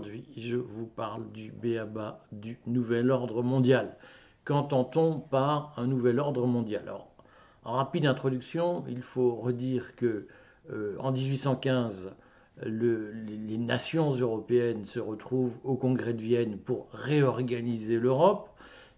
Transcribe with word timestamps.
Aujourd'hui, 0.00 0.24
je 0.34 0.56
vous 0.56 0.86
parle 0.86 1.30
du 1.30 1.52
BABA 1.52 2.24
du 2.32 2.58
nouvel 2.66 3.10
ordre 3.10 3.42
mondial. 3.42 3.98
Qu'entend-on 4.44 5.20
par 5.20 5.74
un 5.76 5.86
nouvel 5.86 6.18
ordre 6.20 6.46
mondial? 6.46 6.84
Alors, 6.86 7.10
en 7.64 7.74
rapide 7.74 8.06
introduction, 8.06 8.82
il 8.88 9.02
faut 9.02 9.34
redire 9.34 9.94
que 9.96 10.26
euh, 10.72 10.96
en 11.00 11.12
1815, 11.12 12.14
les 12.64 13.58
nations 13.58 14.10
européennes 14.12 14.86
se 14.86 15.00
retrouvent 15.00 15.58
au 15.64 15.74
Congrès 15.76 16.14
de 16.14 16.22
Vienne 16.22 16.56
pour 16.56 16.88
réorganiser 16.92 17.98
l'Europe 17.98 18.48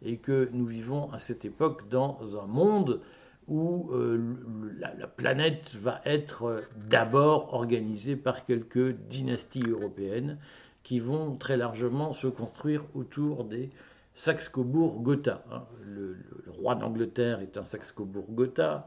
et 0.04 0.18
que 0.18 0.50
nous 0.52 0.66
vivons 0.66 1.10
à 1.10 1.18
cette 1.18 1.44
époque 1.44 1.88
dans 1.88 2.40
un 2.40 2.46
monde 2.46 3.00
où 3.48 3.90
euh, 3.90 4.36
la, 4.78 5.08
planète 5.08 5.74
va 5.74 6.00
être 6.04 6.44
euh, 6.44 6.60
d'abord 6.88 7.54
organisée 7.54 8.14
par 8.14 8.44
quelques 8.44 8.92
dynasties 8.92 9.68
européennes 9.68 10.38
qui 10.82 11.00
vont 11.00 11.36
très 11.36 11.56
largement 11.56 12.12
se 12.12 12.26
construire 12.26 12.84
autour 12.94 13.44
des 13.44 13.70
Saxe-Cobourg-Gotha. 14.14 15.44
Hein. 15.50 15.64
Le, 15.84 16.16
roi 16.48 16.74
d'Angleterre 16.74 17.40
est 17.40 17.56
un 17.56 17.64
Saxe-Cobourg-Gotha, 17.64 18.86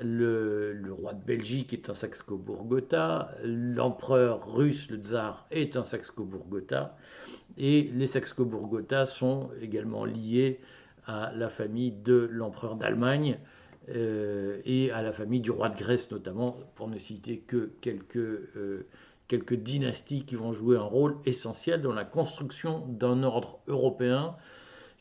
le, 0.00 0.78
roi 0.90 1.14
de 1.14 1.24
Belgique 1.24 1.72
est 1.72 1.90
un 1.90 1.94
Saxe-Cobourg-Gotha, 1.94 3.34
l'empereur 3.42 4.54
russe, 4.54 4.90
le 4.90 4.98
tsar, 4.98 5.46
est 5.50 5.76
un 5.76 5.84
Saxe-Cobourg-Gotha, 5.84 6.96
et 7.56 7.90
les 7.94 8.06
Saxe-Cobourg-Gotha 8.06 9.06
sont 9.06 9.50
également 9.60 10.04
liés 10.04 10.60
à 11.06 11.32
la 11.34 11.48
famille 11.48 11.92
de 11.92 12.28
l'empereur 12.30 12.76
d'Allemagne 12.76 13.38
euh, 13.88 14.60
et 14.64 14.90
à 14.92 15.02
la 15.02 15.12
famille 15.12 15.40
du 15.40 15.50
roi 15.50 15.68
de 15.70 15.76
Grèce 15.76 16.10
notamment, 16.10 16.56
pour 16.74 16.88
ne 16.88 16.98
citer 16.98 17.38
que 17.38 17.72
quelques, 17.80 18.16
euh, 18.16 18.86
quelques 19.30 19.54
dynasties 19.54 20.24
qui 20.24 20.34
vont 20.34 20.52
jouer 20.52 20.76
un 20.76 20.82
rôle 20.82 21.16
essentiel 21.24 21.82
dans 21.82 21.92
la 21.92 22.04
construction 22.04 22.84
d'un 22.88 23.22
ordre 23.22 23.60
européen 23.68 24.34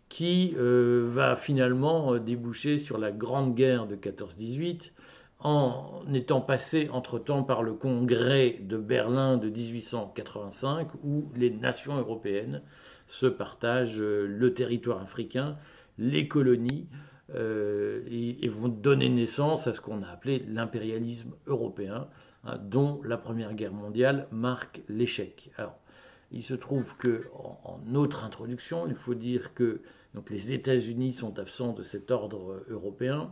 qui 0.07 0.53
euh, 0.55 1.03
va 1.07 1.35
finalement 1.35 2.15
déboucher 2.19 2.77
sur 2.77 2.99
la 2.99 3.11
Grande 3.11 3.55
Guerre 3.55 3.87
de 3.87 3.95
14-18 3.95 4.91
en 5.39 6.03
étant 6.13 6.41
passé 6.41 6.89
entre-temps 6.93 7.41
par 7.41 7.63
le 7.63 7.73
congrès 7.73 8.59
de 8.61 8.77
Berlin 8.77 9.37
de 9.37 9.49
1885 9.49 10.89
où 11.03 11.31
les 11.35 11.49
nations 11.49 11.97
européennes 11.97 12.61
se 13.07 13.25
partagent 13.25 13.99
le 13.99 14.53
territoire 14.53 15.01
africain, 15.01 15.57
les 15.97 16.27
colonies, 16.27 16.87
euh, 17.35 18.01
et, 18.09 18.47
vont 18.47 18.67
donner 18.67 19.09
naissance 19.09 19.67
à 19.67 19.73
ce 19.73 19.81
qu'on 19.81 20.01
a 20.03 20.07
appelé 20.07 20.43
l'impérialisme 20.47 21.33
européen, 21.47 22.07
dont 22.61 23.01
la 23.03 23.17
Première 23.17 23.53
Guerre 23.53 23.73
mondiale 23.73 24.27
marque 24.31 24.81
l'échec. 24.87 25.51
Alors, 25.57 25.77
il 26.31 26.43
se 26.43 26.53
trouve 26.53 26.95
que, 26.97 27.25
en, 27.33 27.95
autre 27.95 28.23
introduction, 28.23 28.87
il 28.87 28.95
faut 28.95 29.15
dire 29.15 29.53
que 29.53 29.81
donc, 30.13 30.29
les 30.29 30.53
États-Unis 30.53 31.13
sont 31.13 31.37
absents 31.39 31.73
de 31.73 31.83
cet 31.83 32.11
ordre 32.11 32.63
européen. 32.69 33.31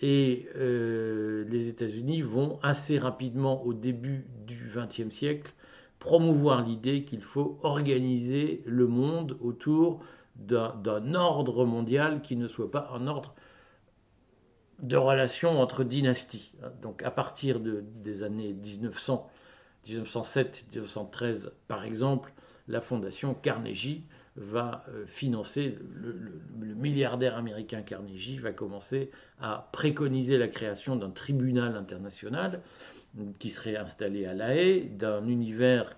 Et 0.00 0.48
euh, 0.56 1.44
les 1.48 1.68
États-Unis 1.68 2.22
vont 2.22 2.58
assez 2.62 2.98
rapidement, 2.98 3.64
au 3.64 3.72
début 3.72 4.26
du 4.46 4.70
XXe 4.74 5.14
siècle, 5.14 5.52
promouvoir 5.98 6.62
l'idée 6.62 7.04
qu'il 7.04 7.22
faut 7.22 7.58
organiser 7.62 8.62
le 8.66 8.86
monde 8.86 9.38
autour 9.40 10.00
d'un 10.36 11.14
ordre 11.14 11.64
mondial 11.64 12.20
qui 12.20 12.36
ne 12.36 12.46
soit 12.46 12.70
pas 12.70 12.90
un 12.94 13.06
ordre 13.06 13.34
de 14.80 14.96
relations 14.96 15.60
entre 15.60 15.84
dynasties. 15.84 16.52
Donc 16.82 17.02
à 17.02 17.10
partir 17.10 17.60
de, 17.60 17.84
des 18.02 18.22
années 18.22 18.52
1900, 18.52 19.28
1907, 19.86 20.66
1913 20.72 21.52
par 21.68 21.84
exemple, 21.84 22.32
la 22.68 22.80
fondation 22.80 23.34
Carnegie 23.34 24.04
va 24.36 24.84
euh, 24.88 25.06
financer, 25.06 25.78
le, 25.94 26.42
milliardaire 26.58 27.36
américain 27.36 27.80
Carnegie 27.80 28.38
va 28.38 28.52
commencer 28.52 29.10
à 29.40 29.70
préconiser 29.72 30.36
la 30.36 30.48
création 30.48 30.96
d'un 30.96 31.10
tribunal 31.10 31.74
international 31.74 32.60
qui 33.38 33.48
serait 33.48 33.76
installé 33.76 34.26
à 34.26 34.34
La 34.34 34.54
Haye, 34.54 34.90
d'un 34.90 35.26
univers, 35.26 35.96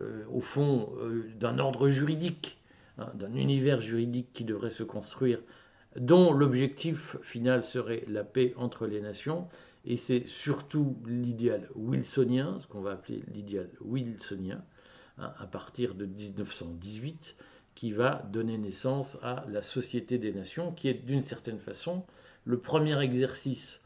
euh, 0.00 0.22
au 0.30 0.40
fond, 0.40 0.92
euh, 1.00 1.28
d'un 1.40 1.58
ordre 1.58 1.88
juridique 1.88 2.62
Hein, 2.98 3.10
d'un 3.14 3.34
univers 3.34 3.80
juridique 3.80 4.28
qui 4.34 4.44
devrait 4.44 4.70
se 4.70 4.82
construire, 4.82 5.38
dont 5.96 6.32
l'objectif 6.32 7.16
final 7.22 7.64
serait 7.64 8.04
la 8.08 8.24
paix 8.24 8.54
entre 8.56 8.86
les 8.86 9.00
nations. 9.00 9.48
Et 9.84 9.96
c'est 9.96 10.26
surtout 10.26 10.96
l'idéal 11.06 11.68
wilsonien, 11.74 12.58
ce 12.60 12.66
qu'on 12.66 12.80
va 12.80 12.92
appeler 12.92 13.22
l'idéal 13.34 13.68
wilsonien, 13.80 14.62
hein, 15.18 15.32
à 15.38 15.46
partir 15.46 15.94
de 15.94 16.06
1918, 16.06 17.36
qui 17.74 17.90
va 17.90 18.22
donner 18.30 18.58
naissance 18.58 19.18
à 19.22 19.44
la 19.48 19.62
Société 19.62 20.18
des 20.18 20.32
Nations, 20.32 20.72
qui 20.72 20.88
est 20.88 20.94
d'une 20.94 21.22
certaine 21.22 21.58
façon 21.58 22.04
le 22.44 22.58
premier 22.58 23.00
exercice 23.00 23.80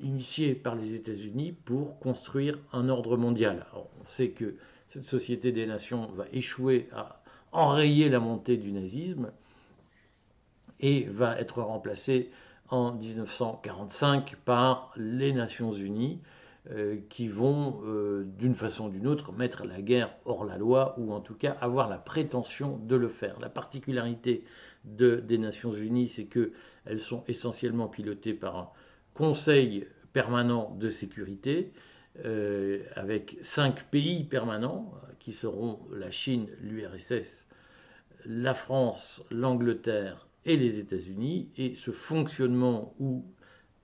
initié 0.00 0.54
par 0.54 0.74
les 0.74 0.94
États-Unis 0.94 1.52
pour 1.52 1.98
construire 1.98 2.58
un 2.72 2.88
ordre 2.88 3.16
mondial. 3.16 3.66
on 3.74 4.06
sait 4.06 4.30
que 4.30 4.56
cette 4.88 5.04
Société 5.04 5.52
des 5.52 5.66
Nations 5.66 6.06
va 6.08 6.26
échouer 6.32 6.88
à 6.92 7.22
enrayer 7.52 8.08
la 8.08 8.20
montée 8.20 8.56
du 8.56 8.72
nazisme 8.72 9.30
et 10.80 11.04
va 11.04 11.38
être 11.40 11.62
remplacé 11.62 12.30
en 12.68 12.92
1945 12.92 14.36
par 14.44 14.92
les 14.96 15.32
Nations 15.32 15.72
Unies 15.72 16.20
euh, 16.72 16.96
qui 17.08 17.28
vont 17.28 17.80
euh, 17.84 18.24
d'une 18.38 18.54
façon 18.54 18.86
ou 18.86 18.90
d'une 18.90 19.06
autre 19.06 19.32
mettre 19.32 19.64
la 19.64 19.80
guerre 19.80 20.10
hors 20.24 20.44
la 20.44 20.58
loi 20.58 20.96
ou 20.98 21.12
en 21.12 21.20
tout 21.20 21.34
cas 21.34 21.56
avoir 21.60 21.88
la 21.88 21.98
prétention 21.98 22.78
de 22.78 22.96
le 22.96 23.08
faire. 23.08 23.38
La 23.38 23.48
particularité 23.48 24.44
des 24.84 25.38
Nations 25.38 25.74
Unies, 25.74 26.08
c'est 26.08 26.26
qu'elles 26.26 26.98
sont 26.98 27.24
essentiellement 27.28 27.88
pilotées 27.88 28.34
par 28.34 28.56
un 28.56 28.70
Conseil 29.14 29.86
permanent 30.12 30.76
de 30.78 30.88
sécurité 30.88 31.72
euh, 32.24 32.82
avec 32.94 33.38
cinq 33.42 33.84
pays 33.84 34.24
permanents 34.24 34.92
qui 35.18 35.32
seront 35.32 35.78
la 35.92 36.10
Chine, 36.10 36.48
l'URSS, 36.60 37.46
la 38.24 38.54
France, 38.54 39.24
l'Angleterre 39.30 40.25
et 40.46 40.56
les 40.56 40.78
États-Unis, 40.78 41.50
et 41.56 41.74
ce 41.74 41.90
fonctionnement 41.90 42.94
où 42.98 43.24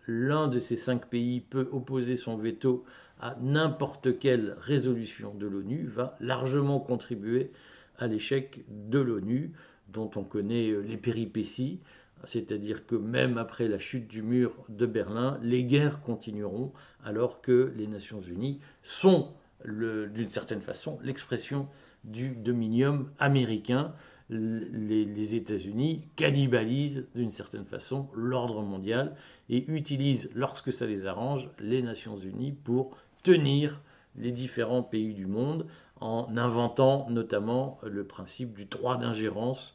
l'un 0.07 0.49
de 0.49 0.59
ces 0.59 0.77
cinq 0.77 1.09
pays 1.09 1.41
peut 1.41 1.69
opposer 1.73 2.17
son 2.17 2.37
veto 2.37 2.85
à 3.21 3.37
n'importe 3.41 4.19
quelle 4.19 4.57
résolution 4.59 5.35
de 5.35 5.47
l'ONU 5.47 5.87
va 5.87 6.17
largement 6.21 6.81
contribuer 6.81 7.53
à 7.99 8.07
l'échec 8.07 8.65
de 8.69 8.99
l'ONU, 8.99 9.53
dont 9.89 10.11
on 10.17 10.25
connaît 10.25 10.71
euh, 10.71 10.81
les 10.81 10.97
péripéties, 10.97 11.81
c'est-à-dire 12.25 12.87
que 12.87 12.95
même 12.95 13.39
après 13.39 13.69
la 13.69 13.79
chute 13.79 14.09
du 14.09 14.23
mur 14.23 14.65
de 14.69 14.87
Berlin, 14.87 15.39
les 15.43 15.65
guerres 15.65 16.01
continueront 16.03 16.73
alors 17.05 17.43
que 17.43 17.73
les 17.77 17.87
Nations 17.87 18.21
Unies 18.21 18.61
sont, 18.83 19.35
d'une 19.65 20.29
certaine 20.29 20.61
façon, 20.61 20.99
l'expression 21.03 21.69
du 22.05 22.31
dominium 22.31 23.11
américain 23.19 23.93
les, 24.33 25.35
États-Unis 25.35 26.03
cannibalisent 26.17 27.07
d'une 27.15 27.31
certaine 27.31 27.65
façon 27.65 28.09
l'ordre 28.15 28.63
mondial 28.63 29.15
et 29.49 29.65
utilisent, 29.71 30.31
lorsque 30.35 30.73
ça 30.73 30.87
les 30.87 31.07
arrange, 31.07 31.49
les 31.59 31.83
Nations 31.83 32.17
Unies 32.17 32.53
pour 32.53 32.97
tenir 33.23 33.81
les 34.17 34.33
différents 34.33 34.83
pays 34.83 35.15
du 35.15 35.27
monde 35.27 35.67
en 36.01 36.37
inventant 36.37 37.09
notamment 37.11 37.79
le 37.85 38.05
principe 38.05 38.55
du 38.55 38.65
droit 38.65 38.97
d'ingérence, 38.97 39.75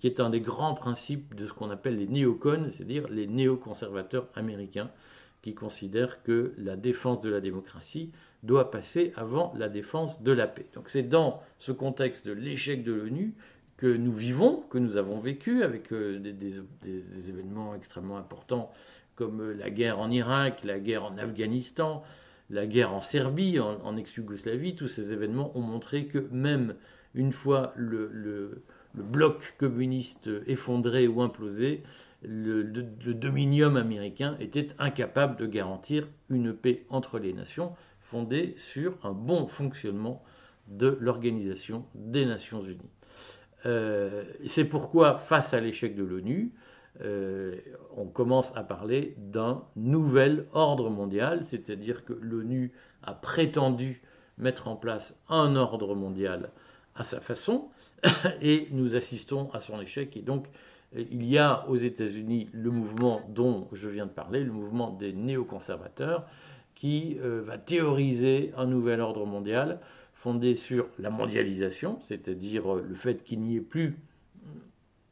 qui 0.00 0.06
est 0.06 0.20
un 0.20 0.30
des 0.30 0.40
grands 0.40 0.74
principes 0.74 1.34
de 1.34 1.46
ce 1.46 1.52
qu'on 1.52 1.70
appelle 1.70 1.96
les 1.96 2.06
néocons, 2.06 2.68
c'est-à-dire 2.70 3.06
les 3.08 3.26
néoconservateurs 3.26 4.28
américains, 4.34 4.90
qui 5.42 5.54
considèrent 5.54 6.22
que 6.22 6.52
la 6.58 6.76
défense 6.76 7.20
de 7.20 7.30
la 7.30 7.40
démocratie 7.40 8.10
doit 8.42 8.70
passer 8.70 9.12
avant 9.16 9.52
la 9.56 9.68
défense 9.68 10.22
de 10.22 10.32
la 10.32 10.46
paix. 10.46 10.66
Donc 10.74 10.88
c'est 10.88 11.02
dans 11.02 11.42
ce 11.58 11.72
contexte 11.72 12.26
de 12.26 12.32
l'échec 12.32 12.82
de 12.82 12.92
l'ONU 12.92 13.34
que 13.78 13.86
nous 13.86 14.12
vivons, 14.12 14.64
que 14.68 14.76
nous 14.76 14.96
avons 14.96 15.18
vécu 15.18 15.62
avec 15.62 15.92
euh, 15.92 16.18
des, 16.18 17.30
événements 17.30 17.74
extrêmement 17.74 18.18
importants 18.18 18.70
comme 19.14 19.40
euh, 19.40 19.54
la 19.54 19.70
guerre 19.70 20.00
en 20.00 20.10
Irak, 20.10 20.64
la 20.64 20.80
guerre 20.80 21.04
en 21.04 21.16
Afghanistan, 21.16 22.02
la 22.50 22.66
guerre 22.66 22.92
en 22.92 23.00
Serbie, 23.00 23.60
en, 23.60 23.96
ex-Yougoslavie, 23.96 24.74
tous 24.74 24.88
ces 24.88 25.12
événements 25.12 25.56
ont 25.56 25.60
montré 25.60 26.06
que 26.06 26.26
même 26.32 26.74
une 27.14 27.32
fois 27.32 27.72
le, 27.76 28.64
bloc 28.94 29.54
communiste 29.58 30.30
effondré 30.46 31.06
ou 31.06 31.20
implosé, 31.20 31.82
le, 32.22 32.62
le, 32.62 33.14
dominium 33.14 33.76
américain 33.76 34.36
était 34.40 34.68
incapable 34.78 35.36
de 35.36 35.46
garantir 35.46 36.08
une 36.30 36.54
paix 36.54 36.84
entre 36.88 37.18
les 37.18 37.32
nations 37.32 37.74
fondée 38.00 38.54
sur 38.56 38.96
un 39.04 39.12
bon 39.12 39.46
fonctionnement 39.46 40.24
de 40.68 40.96
l'Organisation 41.00 41.84
des 41.94 42.24
Nations 42.24 42.64
Unies. 42.64 42.97
Euh, 43.66 44.24
c'est 44.46 44.64
pourquoi, 44.64 45.18
face 45.18 45.54
à 45.54 45.60
l'échec 45.60 45.94
de 45.94 46.04
l'ONU, 46.04 46.52
euh, 47.00 47.56
on 47.96 48.06
commence 48.06 48.56
à 48.56 48.62
parler 48.62 49.14
d'un 49.18 49.62
nouvel 49.76 50.46
ordre 50.52 50.90
mondial, 50.90 51.44
c'est-à-dire 51.44 52.04
que 52.04 52.12
l'ONU 52.12 52.72
a 53.02 53.14
prétendu 53.14 54.02
mettre 54.36 54.68
en 54.68 54.76
place 54.76 55.18
un 55.28 55.56
ordre 55.56 55.94
mondial 55.94 56.50
à 56.94 57.04
sa 57.04 57.20
façon, 57.20 57.68
et 58.42 58.68
nous 58.70 58.96
assistons 58.96 59.50
à 59.52 59.60
son 59.60 59.80
échec. 59.80 60.16
Et 60.16 60.22
donc, 60.22 60.46
il 60.96 61.24
y 61.24 61.38
a 61.38 61.68
aux 61.68 61.76
États-Unis 61.76 62.48
le 62.52 62.70
mouvement 62.70 63.20
dont 63.28 63.68
je 63.72 63.88
viens 63.88 64.06
de 64.06 64.10
parler, 64.10 64.42
le 64.42 64.52
mouvement 64.52 64.90
des 64.90 65.12
néoconservateurs, 65.12 66.26
qui 66.74 67.18
euh, 67.20 67.42
va 67.44 67.58
théoriser 67.58 68.52
un 68.56 68.66
nouvel 68.66 69.00
ordre 69.00 69.26
mondial 69.26 69.80
fondé 70.18 70.56
sur 70.56 70.88
la 70.98 71.10
mondialisation, 71.10 71.98
c'est-à-dire 72.00 72.74
euh, 72.74 72.84
le 72.86 72.96
fait 72.96 73.22
qu'il 73.22 73.40
n'y 73.40 73.56
ait 73.56 73.60
plus, 73.60 73.96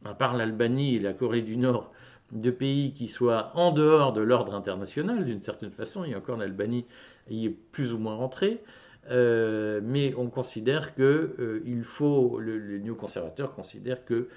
à 0.04 0.14
part 0.14 0.36
l'Albanie 0.36 0.96
et 0.96 0.98
la 0.98 1.12
Corée 1.12 1.42
du 1.42 1.56
Nord, 1.56 1.92
de 2.32 2.50
pays 2.50 2.92
qui 2.92 3.06
soient 3.06 3.52
en 3.54 3.70
dehors 3.70 4.12
de 4.12 4.20
l'ordre 4.20 4.52
international, 4.52 5.24
d'une 5.24 5.40
certaine 5.40 5.70
façon, 5.70 6.02
et 6.02 6.16
encore 6.16 6.36
l'Albanie 6.36 6.86
y 7.30 7.46
est 7.46 7.50
plus 7.50 7.92
ou 7.92 7.98
moins 7.98 8.16
rentrée, 8.16 8.64
euh, 9.08 9.80
mais 9.84 10.12
on 10.16 10.28
considère 10.28 10.96
que 10.96 11.62
il 11.64 11.84
faut, 11.84 12.40
les 12.40 12.80
néoconservateurs 12.80 13.54
considèrent 13.54 14.04
que 14.04 14.28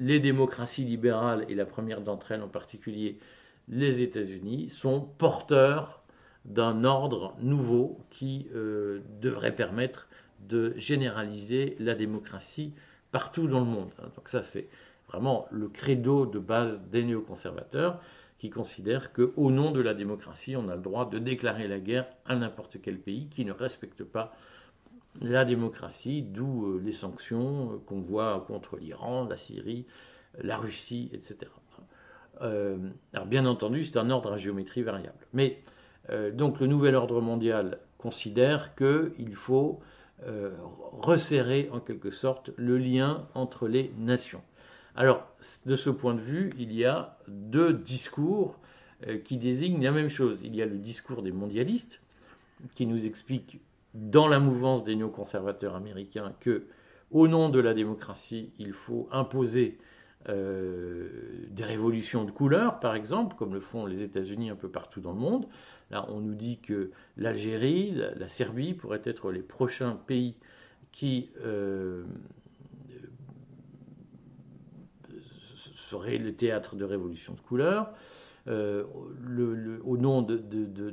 les 0.00 0.20
démocraties 0.20 0.84
libérales, 0.84 1.44
et 1.50 1.54
la 1.54 1.66
première 1.66 2.00
d'entre 2.00 2.32
elles 2.32 2.42
en 2.42 2.48
particulier 2.48 3.18
les 3.68 4.00
États-Unis, 4.00 4.70
sont 4.70 5.00
porteurs 5.18 6.01
d'un 6.44 6.84
ordre 6.84 7.34
nouveau 7.40 7.98
qui 8.10 8.48
euh, 8.54 9.00
devrait 9.20 9.54
permettre 9.54 10.08
de 10.48 10.74
généraliser 10.76 11.76
la 11.78 11.94
démocratie 11.94 12.72
partout 13.12 13.46
dans 13.46 13.60
le 13.60 13.66
monde. 13.66 13.90
Donc 14.16 14.28
ça, 14.28 14.42
c'est 14.42 14.68
vraiment 15.08 15.46
le 15.50 15.68
credo 15.68 16.26
de 16.26 16.38
base 16.38 16.82
des 16.88 17.04
néoconservateurs 17.04 18.00
qui 18.38 18.50
considèrent 18.50 19.12
qu'au 19.12 19.50
nom 19.52 19.70
de 19.70 19.80
la 19.80 19.94
démocratie, 19.94 20.56
on 20.56 20.68
a 20.68 20.74
le 20.74 20.82
droit 20.82 21.08
de 21.08 21.18
déclarer 21.18 21.68
la 21.68 21.78
guerre 21.78 22.06
à 22.26 22.34
n'importe 22.34 22.78
quel 22.82 22.98
pays 22.98 23.28
qui 23.28 23.44
ne 23.44 23.52
respecte 23.52 24.02
pas 24.02 24.34
la 25.20 25.44
démocratie, 25.44 26.22
d'où 26.22 26.66
euh, 26.66 26.82
les 26.82 26.92
sanctions 26.92 27.72
euh, 27.72 27.76
qu'on 27.86 28.00
voit 28.00 28.44
contre 28.48 28.78
l'Iran, 28.78 29.26
la 29.28 29.36
Syrie, 29.36 29.86
la 30.42 30.56
Russie, 30.56 31.10
etc. 31.12 31.52
alors 32.40 33.26
bien 33.26 33.44
entendu, 33.44 33.84
c'est 33.84 33.98
un 33.98 34.10
ordre 34.10 34.32
à 34.32 34.38
géométrie 34.38 34.82
variable. 34.82 35.26
Mais 35.34 35.62
donc 36.32 36.60
le 36.60 36.66
nouvel 36.66 36.94
ordre 36.94 37.20
mondial 37.20 37.78
considère 37.98 38.74
qu'il 38.74 39.34
faut 39.34 39.80
euh, 40.26 40.50
resserrer 40.92 41.68
en 41.72 41.80
quelque 41.80 42.10
sorte 42.10 42.50
le 42.56 42.78
lien 42.78 43.26
entre 43.34 43.66
les 43.66 43.92
nations. 43.98 44.42
Alors, 44.94 45.26
de 45.66 45.74
ce 45.74 45.90
point 45.90 46.14
de 46.14 46.20
vue, 46.20 46.50
il 46.58 46.72
y 46.72 46.84
a 46.84 47.18
deux 47.26 47.72
discours 47.72 48.60
euh, 49.08 49.18
qui 49.18 49.36
désignent 49.36 49.82
la 49.82 49.90
même 49.90 50.10
chose. 50.10 50.38
Il 50.44 50.54
y 50.54 50.62
a 50.62 50.66
le 50.66 50.78
discours 50.78 51.22
des 51.22 51.32
mondialistes, 51.32 52.00
qui 52.76 52.86
nous 52.86 53.04
explique 53.04 53.60
dans 53.94 54.28
la 54.28 54.38
mouvance 54.38 54.84
des 54.84 54.94
néoconservateurs 54.94 55.74
américains 55.74 56.32
que, 56.38 56.66
au 57.10 57.26
nom 57.26 57.48
de 57.48 57.58
la 57.58 57.74
démocratie, 57.74 58.52
il 58.60 58.72
faut 58.72 59.08
imposer 59.10 59.78
des 60.28 61.64
révolutions 61.64 62.24
de 62.24 62.30
couleur, 62.30 62.80
par 62.80 62.94
exemple, 62.94 63.36
comme 63.36 63.54
le 63.54 63.60
font 63.60 63.86
les 63.86 64.02
États-Unis 64.02 64.50
un 64.50 64.56
peu 64.56 64.68
partout 64.68 65.00
dans 65.00 65.12
le 65.12 65.18
monde. 65.18 65.46
Là, 65.90 66.06
on 66.08 66.20
nous 66.20 66.34
dit 66.34 66.58
que 66.58 66.90
l'Algérie, 67.16 67.92
la, 68.16 68.28
Serbie 68.28 68.72
pourraient 68.72 69.02
être 69.04 69.30
les 69.30 69.42
prochains 69.42 69.98
pays 70.06 70.36
qui 70.90 71.30
euh, 71.44 72.04
seraient 75.74 76.18
le 76.18 76.34
théâtre 76.34 76.76
de 76.76 76.84
révolution 76.84 77.34
de 77.34 77.40
couleur. 77.40 77.92
Euh, 78.48 78.84
au 79.84 79.96
nom 79.96 80.22
de, 80.22 80.42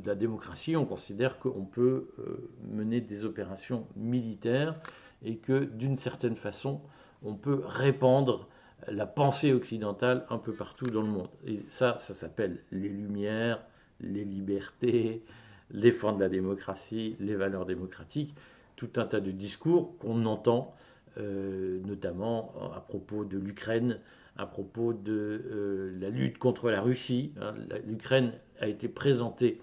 la 0.05 0.15
démocratie, 0.15 0.75
on 0.75 0.85
considère 0.85 1.39
qu'on 1.39 1.65
peut 1.65 2.09
euh, 2.19 2.49
mener 2.67 3.01
des 3.01 3.23
opérations 3.23 3.87
militaires 3.95 4.75
et 5.23 5.37
que 5.37 5.63
d'une 5.63 5.95
certaine 5.95 6.35
façon, 6.35 6.81
on 7.23 7.35
peut 7.35 7.61
répandre 7.65 8.49
la 8.87 9.05
pensée 9.05 9.53
occidentale 9.53 10.25
un 10.29 10.37
peu 10.37 10.53
partout 10.53 10.87
dans 10.87 11.01
le 11.01 11.09
monde. 11.09 11.29
Et 11.45 11.63
ça, 11.69 11.97
ça 11.99 12.13
s'appelle 12.13 12.59
les 12.71 12.89
Lumières, 12.89 13.61
les 14.01 14.23
libertés, 14.23 15.23
défendre 15.71 16.19
la 16.19 16.29
démocratie, 16.29 17.15
les 17.19 17.35
valeurs 17.35 17.65
démocratiques, 17.65 18.33
tout 18.75 18.89
un 18.95 19.05
tas 19.05 19.19
de 19.19 19.31
discours 19.31 19.97
qu'on 19.99 20.25
entend 20.25 20.75
euh, 21.17 21.79
notamment 21.85 22.53
à 22.75 22.79
propos 22.79 23.25
de 23.25 23.37
l'Ukraine, 23.37 23.99
à 24.37 24.45
propos 24.45 24.93
de 24.93 25.43
euh, 25.51 25.97
la 25.99 26.09
lutte 26.09 26.37
contre 26.37 26.69
la 26.69 26.81
Russie. 26.81 27.33
Hein. 27.41 27.55
L'Ukraine 27.85 28.33
a 28.61 28.67
été 28.67 28.87
présentée 28.87 29.59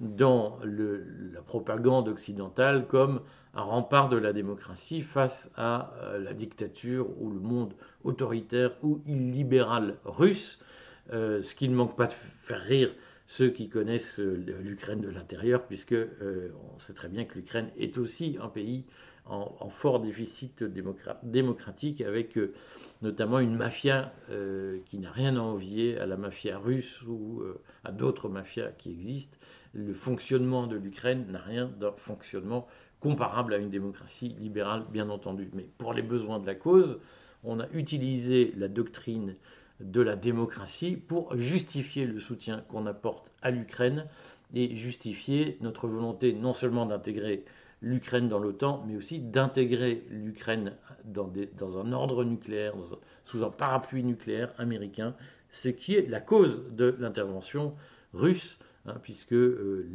dans 0.00 0.58
la 0.64 1.42
propagande 1.42 2.08
occidentale 2.08 2.86
comme 2.86 3.20
un 3.54 3.62
rempart 3.62 4.08
de 4.08 4.16
la 4.16 4.32
démocratie 4.32 5.02
face 5.02 5.52
à 5.56 5.92
euh, 6.02 6.18
la 6.18 6.32
dictature 6.32 7.08
ou 7.20 7.30
le 7.30 7.40
monde 7.40 7.74
autoritaire 8.04 8.72
ou 8.82 9.00
illibéral 9.06 9.96
russe, 10.04 10.58
ce 11.12 11.54
qui 11.56 11.68
ne 11.68 11.74
manque 11.74 11.96
pas 11.96 12.06
de 12.06 12.12
faire 12.12 12.60
rire 12.60 12.90
ceux 13.30 13.50
qui 13.50 13.68
connaissent 13.68 14.18
euh, 14.18 14.44
l'Ukraine 14.60 15.00
de 15.00 15.08
l'intérieur, 15.08 15.64
puisque 15.64 15.92
euh, 15.92 16.50
on 16.74 16.80
sait 16.80 16.94
très 16.94 17.06
bien 17.06 17.24
que 17.24 17.36
l'Ukraine 17.36 17.70
est 17.78 17.96
aussi 17.96 18.36
un 18.42 18.48
pays 18.48 18.86
en, 19.24 19.70
fort 19.70 20.00
déficit 20.00 20.64
démocratique, 21.22 22.00
avec 22.00 22.36
euh, 22.36 22.52
notamment 23.00 23.38
une 23.38 23.54
mafia 23.54 24.12
qui 24.86 24.98
n'a 24.98 25.12
rien 25.12 25.36
à 25.36 25.40
envier 25.40 25.96
à 25.98 26.06
la 26.06 26.16
mafia 26.16 26.58
russe 26.58 27.00
ou 27.02 27.44
à 27.84 27.92
d'autres 27.92 28.28
mafias 28.28 28.72
qui 28.76 28.90
existent. 28.90 29.38
Le 29.72 29.94
fonctionnement 29.94 30.66
de 30.66 30.76
l'Ukraine 30.76 31.26
n'a 31.30 31.38
rien 31.38 31.66
d'un 31.66 31.92
fonctionnement 31.92 32.66
comparable 32.98 33.54
à 33.54 33.58
une 33.58 33.70
démocratie 33.70 34.36
libérale, 34.38 34.84
bien 34.90 35.08
entendu. 35.08 35.48
Mais 35.54 35.66
pour 35.78 35.94
les 35.94 36.02
besoins 36.02 36.38
de 36.38 36.46
la 36.46 36.54
cause, 36.54 36.98
on 37.44 37.60
a 37.60 37.68
utilisé 37.72 38.52
la 38.56 38.68
doctrine 38.68 39.36
de 39.80 40.00
la 40.02 40.16
démocratie 40.16 40.96
pour 40.96 41.34
justifier 41.36 42.04
le 42.04 42.20
soutien 42.20 42.62
qu'on 42.68 42.86
apporte 42.86 43.30
à 43.42 43.50
l'Ukraine 43.50 44.06
et 44.54 44.76
justifier 44.76 45.56
notre 45.60 45.88
volonté 45.88 46.32
non 46.32 46.52
seulement 46.52 46.84
d'intégrer 46.84 47.44
l'Ukraine 47.80 48.28
dans 48.28 48.38
l'OTAN, 48.38 48.84
mais 48.86 48.96
aussi 48.96 49.20
d'intégrer 49.20 50.04
l'Ukraine 50.10 50.74
dans, 51.04 51.78
un 51.78 51.92
ordre 51.92 52.24
nucléaire, 52.24 52.74
sous 53.24 53.42
un 53.42 53.50
parapluie 53.50 54.04
nucléaire 54.04 54.52
américain, 54.58 55.14
ce 55.50 55.68
qui 55.68 55.94
est 55.94 56.06
la 56.08 56.20
cause 56.20 56.62
de 56.72 56.94
l'intervention 56.98 57.74
russe, 58.12 58.58
hein, 58.90 58.98
puisque 59.02 59.32
euh, 59.32 59.88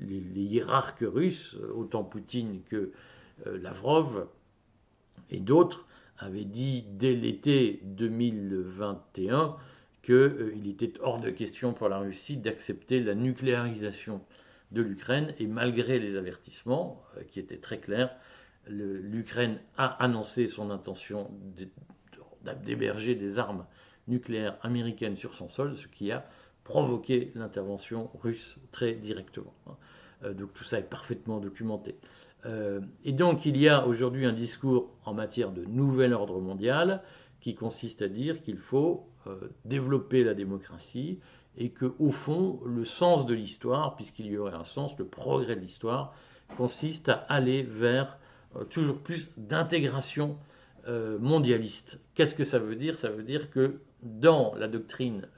les, 0.00 0.42
hiérarques 0.42 1.04
russes, 1.04 1.56
autant 1.74 2.04
Poutine 2.04 2.62
que 2.68 2.92
euh, 3.46 3.58
Lavrov 3.58 4.26
et 5.30 5.40
d'autres, 5.40 5.86
avait 6.18 6.44
dit 6.44 6.84
dès 6.88 7.14
l'été 7.14 7.80
2021 7.84 9.56
qu'il 10.02 10.14
euh, 10.14 10.68
était 10.68 10.92
hors 11.00 11.20
de 11.20 11.30
question 11.30 11.72
pour 11.72 11.88
la 11.88 11.98
Russie 11.98 12.36
d'accepter 12.36 13.00
la 13.00 13.14
nucléarisation 13.14 14.20
de 14.70 14.82
l'Ukraine. 14.82 15.34
Et 15.38 15.46
malgré 15.46 15.98
les 15.98 16.16
avertissements 16.16 17.02
euh, 17.16 17.22
qui 17.24 17.40
étaient 17.40 17.58
très 17.58 17.78
clairs, 17.78 18.14
l'Ukraine 18.68 19.58
a 19.76 19.86
annoncé 20.02 20.46
son 20.46 20.70
intention 20.70 21.32
d'héberger 22.64 23.16
des 23.16 23.38
armes 23.40 23.66
nucléaires 24.06 24.56
américaines 24.62 25.16
sur 25.16 25.34
son 25.34 25.48
sol, 25.48 25.76
ce 25.76 25.88
qui 25.88 26.12
a 26.12 26.24
provoqué 26.64 27.32
l'intervention 27.34 28.10
russe 28.22 28.58
très 28.70 28.92
directement. 28.94 29.54
Euh, 30.24 30.32
donc 30.32 30.52
tout 30.52 30.64
ça 30.64 30.78
est 30.78 30.88
parfaitement 30.88 31.38
documenté. 31.40 31.96
Euh, 32.44 32.80
et 33.04 33.12
donc 33.12 33.46
il 33.46 33.56
y 33.56 33.68
a 33.68 33.86
aujourd'hui 33.86 34.26
un 34.26 34.32
discours 34.32 34.90
en 35.04 35.14
matière 35.14 35.52
de 35.52 35.64
nouvel 35.64 36.12
ordre 36.12 36.40
mondial 36.40 37.02
qui 37.40 37.54
consiste 37.54 38.02
à 38.02 38.08
dire 38.08 38.42
qu'il 38.42 38.58
faut 38.58 39.06
euh, 39.26 39.36
développer 39.64 40.24
la 40.24 40.34
démocratie 40.34 41.20
et 41.56 41.70
que 41.70 41.94
au 41.98 42.10
fond 42.10 42.60
le 42.64 42.84
sens 42.84 43.26
de 43.26 43.34
l'histoire, 43.34 43.94
puisqu'il 43.96 44.26
y 44.26 44.38
aurait 44.38 44.54
un 44.54 44.64
sens, 44.64 44.96
le 44.98 45.04
progrès 45.04 45.54
de 45.54 45.60
l'histoire, 45.60 46.14
consiste 46.56 47.08
à 47.08 47.14
aller 47.28 47.62
vers 47.62 48.18
toujours 48.68 48.98
plus 48.98 49.30
d'intégration 49.38 50.36
mondialiste. 50.86 52.00
Qu'est-ce 52.14 52.34
que 52.34 52.44
ça 52.44 52.58
veut 52.58 52.74
dire? 52.74 52.98
Ça 52.98 53.08
veut 53.08 53.22
dire 53.22 53.50
que 53.50 53.80
dans 54.02 54.54
la 54.56 54.66
doctrine 54.66 55.28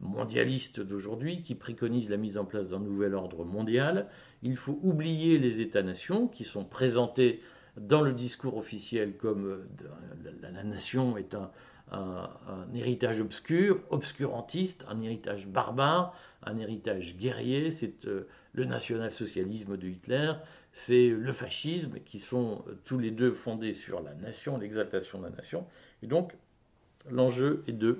mondialiste 0.00 0.80
d'aujourd'hui, 0.80 1.42
qui 1.42 1.54
préconise 1.54 2.08
la 2.10 2.16
mise 2.16 2.38
en 2.38 2.44
place 2.44 2.68
d'un 2.68 2.78
nouvel 2.78 3.14
ordre 3.14 3.44
mondial, 3.44 4.06
il 4.42 4.56
faut 4.56 4.78
oublier 4.82 5.38
les 5.38 5.60
États-nations 5.60 6.28
qui 6.28 6.44
sont 6.44 6.64
présentés 6.64 7.42
dans 7.76 8.02
le 8.02 8.12
discours 8.12 8.56
officiel 8.56 9.16
comme 9.16 9.46
euh, 9.46 9.68
la, 10.42 10.62
nation 10.62 11.16
est 11.16 11.34
un, 11.34 11.50
héritage 12.74 13.20
obscur, 13.20 13.80
obscurantiste, 13.90 14.84
un 14.88 15.00
héritage 15.00 15.46
barbare, 15.46 16.14
un 16.42 16.58
héritage 16.58 17.16
guerrier, 17.16 17.70
c'est 17.70 18.04
euh, 18.04 18.28
le 18.52 18.64
national-socialisme 18.66 19.76
de 19.76 19.88
Hitler, 19.88 20.32
c'est 20.72 21.08
le 21.08 21.32
fascisme, 21.32 22.00
qui 22.04 22.18
sont 22.18 22.62
euh, 22.68 22.74
tous 22.84 22.98
les 22.98 23.10
deux 23.10 23.32
fondés 23.32 23.74
sur 23.74 24.02
la 24.02 24.14
nation, 24.14 24.58
l'exaltation 24.58 25.18
de 25.18 25.24
la 25.24 25.30
nation. 25.30 25.66
Et 26.02 26.06
donc, 26.06 26.34
l'enjeu 27.10 27.64
est 27.66 27.72
de 27.72 27.98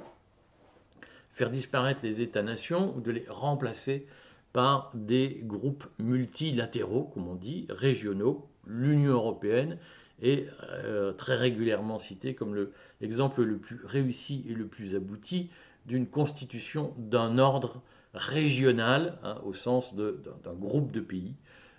faire 1.38 1.50
disparaître 1.50 2.00
les 2.02 2.20
États-nations 2.20 2.92
ou 2.96 3.00
de 3.00 3.12
les 3.12 3.24
remplacer 3.28 4.06
par 4.52 4.90
des 4.92 5.40
groupes 5.44 5.86
multilatéraux, 6.00 7.04
comme 7.14 7.28
on 7.28 7.36
dit, 7.36 7.66
régionaux. 7.70 8.48
L'Union 8.66 9.12
européenne 9.12 9.78
est 10.20 10.48
euh, 10.84 11.12
très 11.12 11.36
régulièrement 11.36 12.00
citée 12.00 12.34
comme 12.34 12.68
l'exemple 13.00 13.42
le, 13.42 13.58
plus 13.58 13.80
réussi 13.84 14.44
et 14.48 14.54
le 14.54 14.66
plus 14.66 14.96
abouti 14.96 15.48
d'une 15.86 16.08
constitution 16.08 16.92
d'un 16.98 17.38
ordre 17.38 17.82
régional, 18.14 19.18
hein, 19.22 19.40
au 19.44 19.54
sens 19.54 19.94
d'un 19.94 20.54
groupe 20.54 20.90
de 20.90 21.00
pays, 21.00 21.36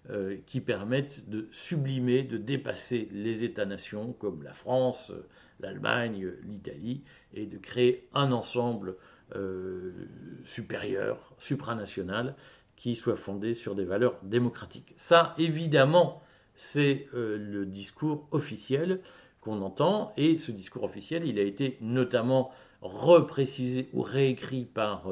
euh, 0.10 0.38
qui 0.46 0.62
permettent 0.62 1.30
de 1.30 1.50
sublimer, 1.52 2.24
de 2.24 2.38
dépasser 2.38 3.10
les 3.12 3.44
États-nations 3.44 4.14
comme 4.14 4.42
la 4.42 4.54
France, 4.54 5.12
l'Allemagne, 5.60 6.32
l'Italie, 6.48 7.02
et 7.34 7.46
de 7.46 7.58
créer 7.58 8.08
un 8.14 8.32
ensemble 8.32 8.96
euh, 9.36 9.92
supérieur, 10.46 11.34
supranational, 11.38 12.36
qui 12.76 12.96
soit 12.96 13.16
fondé 13.16 13.54
sur 13.54 13.76
des 13.76 13.86
valeurs 13.86 14.18
démocratiques. 14.24 14.94
Ça, 14.98 15.34
évidemment, 15.38 16.22
c'est 16.56 17.08
euh, 17.14 17.38
le 17.38 17.66
discours 17.66 18.28
officiel 18.32 19.02
qu'on 19.42 19.62
entend, 19.62 20.14
et 20.18 20.38
ce 20.38 20.52
discours 20.52 20.84
officiel, 20.84 21.26
il 21.26 21.40
a 21.40 21.44
été 21.44 21.78
notamment 21.82 22.52
reprécisé 22.82 23.90
ou 23.94 24.02
réécrit 24.02 24.66
par 24.66 25.08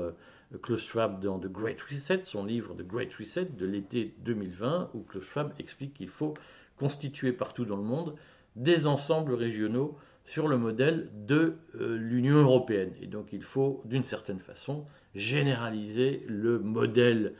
Klaus 0.61 0.81
Schwab 0.81 1.21
dans 1.21 1.39
The 1.39 1.47
Great 1.47 1.81
Reset, 1.81 2.21
son 2.23 2.45
livre 2.45 2.73
The 2.73 2.85
Great 2.85 3.13
Reset 3.13 3.45
de 3.45 3.65
l'été 3.65 4.15
2020, 4.19 4.91
où 4.93 5.01
Klaus 5.01 5.25
Schwab 5.25 5.53
explique 5.59 5.93
qu'il 5.93 6.09
faut 6.09 6.33
constituer 6.77 7.33
partout 7.33 7.65
dans 7.65 7.75
le 7.75 7.83
monde 7.83 8.15
des 8.55 8.87
ensembles 8.87 9.33
régionaux 9.33 9.97
sur 10.27 10.47
le 10.47 10.57
modèle 10.57 11.09
de 11.13 11.55
euh, 11.75 11.97
l'Union 11.97 12.37
européenne. 12.37 12.91
Et 13.01 13.07
donc 13.07 13.33
il 13.33 13.41
faut, 13.41 13.81
d'une 13.85 14.03
certaine 14.03 14.39
façon, 14.39 14.85
généraliser 15.15 16.23
le 16.27 16.59
modèle 16.59 17.33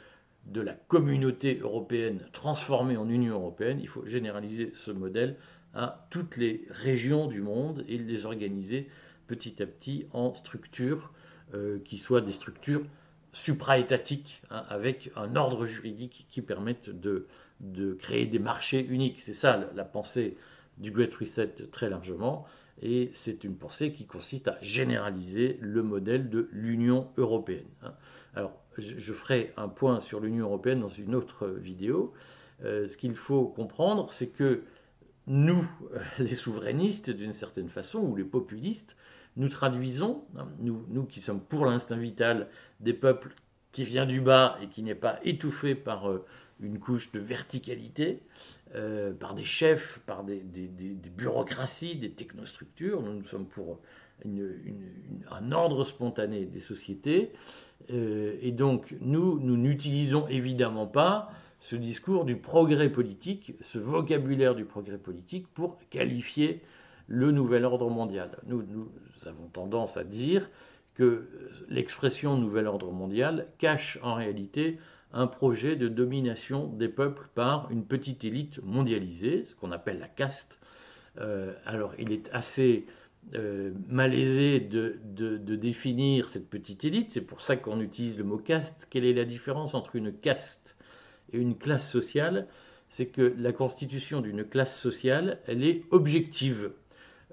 de 0.45 0.61
la 0.61 0.73
communauté 0.73 1.59
européenne 1.61 2.25
transformée 2.31 2.97
en 2.97 3.07
Union 3.09 3.35
européenne. 3.35 3.79
Il 3.81 3.89
faut 3.89 4.05
généraliser 4.05 4.71
ce 4.73 4.91
modèle 4.91 5.35
à 5.73 6.07
toutes 6.09 6.37
les 6.37 6.65
régions 6.69 7.27
du 7.27 7.41
monde 7.41 7.83
et 7.87 7.97
les 7.97 8.25
organiser 8.25 8.87
petit 9.27 9.61
à 9.61 9.65
petit 9.65 10.07
en 10.13 10.33
structures 10.33 11.11
euh, 11.53 11.79
qui 11.83 11.97
soient 11.97 12.21
des 12.21 12.31
structures 12.31 12.85
supraétatiques, 13.33 14.41
hein, 14.49 14.63
avec 14.69 15.11
un 15.15 15.35
ordre 15.35 15.65
juridique 15.65 16.25
qui 16.29 16.41
permette 16.41 16.89
de, 16.89 17.27
de 17.59 17.93
créer 17.93 18.25
des 18.25 18.39
marchés 18.39 18.85
uniques. 18.85 19.19
C'est 19.19 19.33
ça 19.33 19.69
la, 19.75 19.83
pensée 19.83 20.37
du 20.77 20.91
Great 20.91 21.13
Reset 21.13 21.53
très 21.71 21.89
largement, 21.89 22.45
et 22.81 23.09
c'est 23.13 23.43
une 23.43 23.55
pensée 23.55 23.91
qui 23.91 24.05
consiste 24.05 24.47
à 24.47 24.57
généraliser 24.61 25.57
le 25.61 25.83
modèle 25.83 26.29
de 26.29 26.49
l'Union 26.51 27.09
européenne. 27.17 27.67
Hein. 27.83 27.93
Alors, 28.35 28.53
je, 28.77 29.13
ferai 29.13 29.53
un 29.57 29.67
point 29.67 29.99
sur 29.99 30.19
l'Union 30.19 30.45
européenne 30.45 30.81
dans 30.81 30.89
une 30.89 31.15
autre 31.15 31.47
vidéo. 31.47 32.13
Euh, 32.63 32.87
ce 32.87 32.97
qu'il 32.97 33.15
faut 33.15 33.45
comprendre, 33.45 34.11
c'est 34.11 34.27
que 34.27 34.63
nous, 35.25 35.67
les 36.19 36.35
souverainistes, 36.35 37.09
d'une 37.09 37.33
certaine 37.33 37.69
façon, 37.69 37.99
ou 37.99 38.15
les 38.15 38.23
populistes, 38.23 38.95
nous 39.35 39.49
traduisons, 39.49 40.23
hein, 40.37 40.47
nous, 40.59 40.85
nous 40.89 41.05
qui 41.05 41.21
sommes 41.21 41.41
pour 41.41 41.65
l'instinct 41.65 41.97
vital 41.97 42.47
des 42.79 42.93
peuples 42.93 43.33
qui 43.71 43.83
vient 43.83 44.05
du 44.05 44.21
bas 44.21 44.57
et 44.61 44.67
qui 44.67 44.81
n'est 44.81 44.95
pas 44.95 45.19
étouffé 45.23 45.75
par 45.75 46.09
euh, 46.09 46.25
une 46.59 46.79
couche 46.79 47.11
de 47.11 47.19
verticalité, 47.19 48.23
euh, 48.75 49.13
par 49.13 49.33
des 49.33 49.43
chefs, 49.43 49.99
par 50.05 50.23
des, 50.23 50.43
bureaucraties, 51.15 51.95
des 51.95 52.11
technostructures. 52.11 53.01
Nous, 53.01 53.13
nous 53.13 53.25
sommes 53.25 53.47
pour 53.47 53.79
un 54.25 55.51
ordre 55.51 55.83
spontané 55.83 56.45
des 56.45 56.59
sociétés. 56.59 57.31
Euh, 57.91 58.37
et 58.41 58.51
donc, 58.51 58.95
nous, 58.99 59.39
nous 59.39 59.57
n'utilisons 59.57 60.27
évidemment 60.27 60.87
pas 60.87 61.29
ce 61.59 61.75
discours 61.75 62.25
du 62.25 62.35
progrès 62.35 62.89
politique, 62.89 63.53
ce 63.61 63.79
vocabulaire 63.79 64.55
du 64.55 64.65
progrès 64.65 64.97
politique 64.97 65.47
pour 65.53 65.77
qualifier 65.89 66.61
le 67.07 67.31
nouvel 67.31 67.65
ordre 67.65 67.89
mondial. 67.89 68.37
Nous, 68.45 68.63
nous 68.63 68.89
avons 69.25 69.47
tendance 69.47 69.97
à 69.97 70.03
dire 70.03 70.49
que 70.93 71.27
l'expression 71.69 72.37
nouvel 72.37 72.67
ordre 72.67 72.91
mondial 72.91 73.47
cache 73.59 73.99
en 74.01 74.15
réalité 74.15 74.77
un 75.13 75.27
projet 75.27 75.75
de 75.75 75.87
domination 75.87 76.67
des 76.67 76.89
peuples 76.89 77.27
par 77.33 77.71
une 77.71 77.85
petite 77.85 78.25
élite 78.25 78.61
mondialisée, 78.63 79.45
ce 79.45 79.55
qu'on 79.55 79.71
appelle 79.71 79.99
la 79.99 80.07
caste. 80.07 80.59
Euh, 81.19 81.53
alors 81.65 81.93
il 81.97 82.11
est 82.11 82.29
assez 82.31 82.85
euh, 83.35 83.71
malaisé 83.89 84.59
de, 84.59 84.99
définir 85.55 86.29
cette 86.29 86.49
petite 86.49 86.85
élite, 86.85 87.11
c'est 87.11 87.21
pour 87.21 87.41
ça 87.41 87.57
qu'on 87.57 87.81
utilise 87.81 88.17
le 88.17 88.23
mot 88.23 88.37
caste. 88.37 88.87
Quelle 88.89 89.05
est 89.05 89.13
la 89.13 89.25
différence 89.25 89.73
entre 89.73 89.95
une 89.95 90.13
caste 90.13 90.77
et 91.33 91.37
une 91.37 91.57
classe 91.57 91.89
sociale? 91.89 92.47
C'est 92.89 93.07
que 93.07 93.33
la 93.37 93.51
constitution 93.51 94.21
d'une 94.21 94.45
classe 94.45 94.79
sociale, 94.79 95.39
elle 95.45 95.63
est 95.63 95.83
objective. 95.91 96.71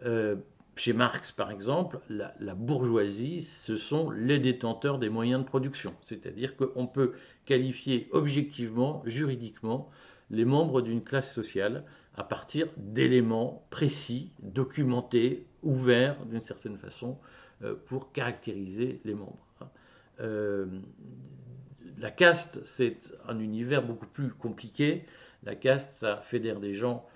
Euh, 0.04 0.34
chez 0.76 0.92
Marx, 0.92 1.30
par 1.30 1.50
exemple, 1.50 2.00
la, 2.08 2.54
bourgeoisie, 2.54 3.40
ce 3.42 3.76
sont 3.76 4.10
les 4.10 4.38
détenteurs 4.38 4.98
des 4.98 5.08
moyens 5.08 5.42
de 5.42 5.46
production. 5.46 5.94
C'est-à-dire 6.02 6.56
qu'on 6.56 6.86
peut 6.86 7.12
qualifier 7.44 8.08
objectivement, 8.10 9.02
juridiquement, 9.06 9.90
les 10.30 10.44
membres 10.44 10.82
d'une 10.82 11.02
classe 11.02 11.32
sociale 11.32 11.84
à 12.16 12.24
partir 12.24 12.68
d'éléments 12.76 13.66
précis, 13.70 14.32
documentés, 14.42 15.46
ouverts 15.62 16.24
d'une 16.26 16.42
certaine 16.42 16.78
façon, 16.78 17.18
euh, 17.62 17.74
pour 17.86 18.12
caractériser 18.12 19.00
les 19.04 19.14
membres. 19.14 19.46
Euh, 20.20 20.66
la 21.98 22.10
caste, 22.10 22.60
c'est 22.64 22.98
un 23.28 23.38
univers 23.38 23.82
beaucoup 23.82 24.06
plus 24.06 24.30
compliqué. 24.30 25.04
La 25.44 25.54
caste, 25.54 25.94
ça 25.94 26.16
fédère 26.16 26.60
des 26.60 26.74
gens 26.74 27.06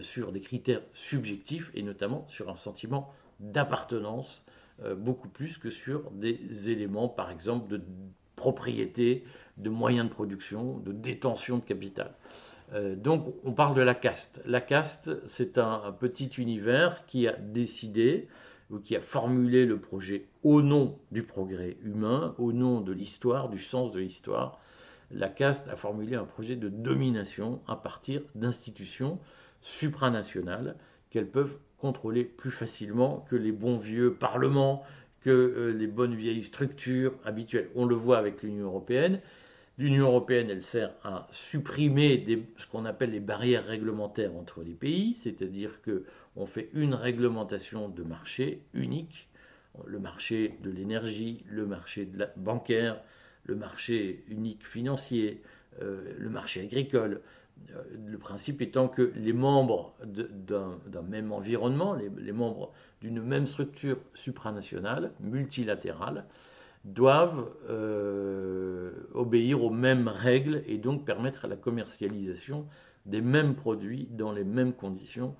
sur 0.00 0.32
des 0.32 0.40
critères 0.40 0.82
subjectifs 0.92 1.70
et 1.74 1.82
notamment 1.82 2.24
sur 2.28 2.50
un 2.50 2.56
sentiment 2.56 3.12
d'appartenance 3.40 4.44
euh, 4.82 4.94
beaucoup 4.94 5.28
plus 5.28 5.56
que 5.56 5.70
sur 5.70 6.10
des 6.10 6.70
éléments, 6.70 7.08
par 7.08 7.30
exemple, 7.30 7.68
de 7.68 7.80
propriété, 8.34 9.24
de 9.56 9.70
moyens 9.70 10.06
de 10.06 10.12
production, 10.12 10.78
de 10.78 10.92
détention 10.92 11.56
de 11.56 11.64
capital. 11.64 12.14
Euh, 12.74 12.94
donc 12.94 13.34
on 13.44 13.52
parle 13.52 13.74
de 13.74 13.80
la 13.80 13.94
caste. 13.94 14.42
La 14.44 14.60
caste, 14.60 15.16
c'est 15.26 15.56
un, 15.56 15.92
petit 15.92 16.26
univers 16.26 17.06
qui 17.06 17.26
a 17.26 17.32
décidé 17.32 18.28
ou 18.68 18.78
qui 18.78 18.96
a 18.96 19.00
formulé 19.00 19.64
le 19.64 19.78
projet 19.78 20.26
au 20.42 20.60
nom 20.60 20.98
du 21.10 21.22
progrès 21.22 21.78
humain, 21.82 22.34
au 22.36 22.52
nom 22.52 22.82
de 22.82 22.92
l'histoire, 22.92 23.48
du 23.48 23.58
sens 23.58 23.92
de 23.92 24.00
l'histoire. 24.00 24.60
La 25.10 25.28
caste 25.28 25.68
a 25.68 25.76
formulé 25.76 26.16
un 26.16 26.24
projet 26.24 26.56
de 26.56 26.68
domination 26.68 27.62
à 27.66 27.76
partir 27.76 28.20
d'institutions 28.34 29.20
supranationales 29.60 30.76
qu'elles 31.10 31.28
peuvent 31.28 31.58
contrôler 31.78 32.24
plus 32.24 32.50
facilement 32.50 33.26
que 33.30 33.36
les 33.36 33.52
bons 33.52 33.78
vieux 33.78 34.14
parlements, 34.14 34.82
que 35.20 35.30
euh, 35.30 35.72
les 35.72 35.86
bonnes 35.86 36.14
vieilles 36.14 36.44
structures 36.44 37.14
habituelles. 37.24 37.68
On 37.74 37.84
le 37.84 37.94
voit 37.94 38.18
avec 38.18 38.42
l'Union 38.42 38.66
européenne. 38.66 39.20
L'Union 39.78 40.06
européenne, 40.06 40.48
elle 40.48 40.62
sert 40.62 40.92
à 41.04 41.28
supprimer 41.30 42.46
ce 42.56 42.66
qu'on 42.66 42.86
appelle 42.86 43.10
les 43.10 43.20
barrières 43.20 43.66
réglementaires 43.66 44.34
entre 44.34 44.62
les 44.62 44.72
pays, 44.72 45.14
c'est-à-dire 45.14 45.82
que 45.82 46.04
on 46.34 46.46
fait 46.46 46.70
une 46.72 46.94
réglementation 46.94 47.88
de 47.88 48.02
marché 48.02 48.62
unique, 48.72 49.28
le 49.86 49.98
marché 49.98 50.58
de 50.62 50.70
l'énergie, 50.70 51.44
le 51.50 51.66
marché 51.66 52.08
bancaire, 52.36 53.02
le 53.44 53.54
marché 53.54 54.24
unique 54.28 54.66
financier, 54.66 55.42
euh, 55.82 56.14
le 56.18 56.30
marché 56.30 56.62
agricole. 56.62 57.20
Euh, 57.74 57.82
le 58.06 58.18
principe 58.18 58.62
étant 58.62 58.88
que 58.88 59.12
les 59.16 59.32
membres 59.32 59.94
d'un 60.04 61.02
même 61.02 61.32
environnement, 61.32 61.94
les, 61.94 62.32
membres 62.32 62.72
d'une 63.00 63.22
même 63.22 63.46
structure 63.46 63.98
supranationale, 64.14 65.12
multilatérale, 65.20 66.26
doivent 66.84 67.50
euh, 67.68 68.92
obéir 69.14 69.62
aux 69.64 69.70
mêmes 69.70 70.08
règles 70.08 70.62
et 70.66 70.78
donc 70.78 71.04
permettre 71.04 71.48
la 71.48 71.56
commercialisation 71.56 72.66
des 73.06 73.20
mêmes 73.20 73.54
produits 73.54 74.08
dans 74.10 74.32
les 74.32 74.44
mêmes 74.44 74.72
conditions 74.72 75.34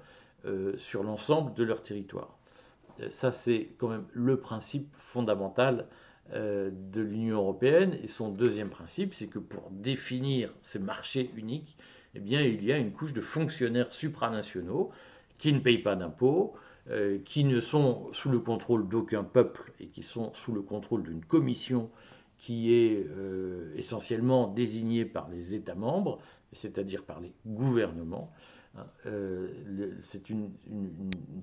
euh, 0.45 0.77
sur 0.77 1.03
l'ensemble 1.03 1.55
de 1.55 1.65
leur 1.65 1.83
territoire. 1.83 2.39
Ça, 3.11 3.31
c'est 3.31 3.69
quand 3.77 3.89
même 3.89 4.07
le 4.15 4.39
principe 4.39 4.89
fondamental 4.97 5.87
de 6.33 7.01
l'Union 7.03 7.37
européenne. 7.37 7.95
Et 8.03 8.07
son 8.07 8.31
deuxième 8.31 8.71
principe, 8.71 9.13
c'est 9.13 9.27
que 9.27 9.39
pour 9.39 9.71
définir 9.71 10.55
ces 10.63 10.79
marchés 10.79 11.31
uniques, 11.37 11.77
eh 12.17 12.19
bien, 12.19 12.41
il 12.41 12.65
y 12.65 12.73
a 12.73 12.79
une 12.79 12.93
couche 12.93 13.13
de 13.13 13.21
fonctionnaires 13.21 13.93
supranationaux 13.93 14.91
qui 15.39 15.53
ne 15.53 15.61
payent 15.61 15.83
pas 15.83 15.97
d'impôts, 15.97 16.55
euh, 16.89 17.19
qui 17.25 17.45
ne 17.45 17.61
sont 17.61 18.11
sous 18.13 18.31
le 18.31 18.39
contrôle 18.41 18.89
d'aucun 18.89 19.23
peuple 19.23 19.73
et 19.81 19.89
qui 19.89 20.03
sont 20.03 20.33
sous 20.35 20.53
le 20.53 20.63
contrôle 20.63 21.03
d'une 21.03 21.25
commission 21.25 21.91
qui 22.39 22.73
est 22.73 23.07
euh, 23.11 23.73
essentiellement 23.77 24.49
désignée 24.49 25.05
par 25.05 25.29
les 25.29 25.55
États 25.55 25.75
membres, 25.75 26.21
c'est-à-dire 26.53 27.05
par 27.05 27.21
les 27.21 27.33
gouvernements. 27.47 28.33
Hein, 28.79 28.87
euh, 29.07 29.49
c'est 30.01 30.31
une, 30.31 30.51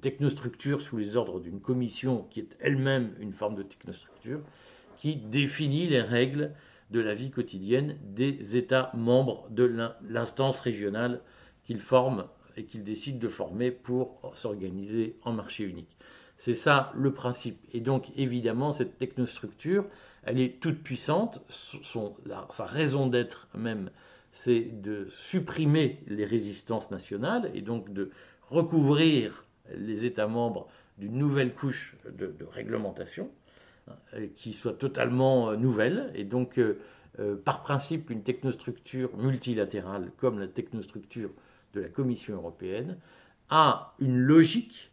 technostructure 0.02 0.82
sous 0.82 0.98
les 0.98 1.18
ordres 1.18 1.40
d'une 1.40 1.60
commission 1.60 2.26
qui 2.30 2.40
est 2.40 2.58
elle-même 2.60 3.12
une 3.20 3.34
forme 3.34 3.56
de 3.56 3.64
technostructure 3.64 4.42
qui 4.98 5.16
définit 5.18 5.88
les 5.88 6.02
règles 6.02 6.52
de 6.94 7.00
la 7.02 7.16
vie 7.16 7.32
quotidienne 7.32 7.98
des 8.04 8.56
États 8.56 8.92
membres 8.94 9.48
de 9.50 9.64
l'instance 10.08 10.60
régionale 10.60 11.22
qu'ils 11.64 11.82
forment 11.82 12.26
et 12.56 12.66
qu'ils 12.66 12.84
décident 12.84 13.20
de 13.20 13.28
former 13.28 13.72
pour 13.72 14.32
s'organiser 14.36 15.18
en 15.24 15.34
marché 15.34 15.64
unique. 15.64 15.98
C'est 16.38 16.54
ça 16.54 16.92
le 16.96 17.12
principe. 17.12 17.60
Et 17.74 17.80
donc 17.80 18.12
évidemment, 18.16 18.72
cette 18.72 19.00
technostructure, 19.00 19.86
elle 20.24 20.40
est 20.40 20.60
toute 20.60 20.84
puissante. 20.84 21.42
sa 22.50 22.66
raison 22.66 23.08
d'être 23.08 23.48
même, 23.56 23.90
c'est 24.32 24.82
de 24.82 25.08
supprimer 25.10 26.00
les 26.08 26.26
résistances 26.26 26.92
nationales 26.92 27.50
et 27.56 27.62
donc 27.62 27.92
de 27.92 28.12
recouvrir 28.44 29.46
les 29.76 30.06
États 30.06 30.28
membres 30.28 30.68
d'une 31.00 31.18
nouvelle 31.18 31.56
couche 31.56 31.96
de, 32.12 32.36
réglementation 32.52 33.32
qui 34.36 34.54
soit 34.54 34.74
totalement 34.74 35.50
euh, 35.50 35.56
nouvelle. 35.56 36.12
Et 36.16 36.24
donc, 36.24 36.58
euh, 36.58 36.78
par 37.44 37.62
principe, 37.62 38.10
une 38.10 38.24
technostructure 38.24 39.16
multilatérale 39.18 40.12
comme 40.18 40.40
la 40.40 40.48
technostructure 40.48 41.30
de 41.74 41.82
la 41.82 41.90
Commission 41.90 42.36
européenne 42.36 42.98
a 43.50 43.94
une 44.00 44.18
logique 44.18 44.92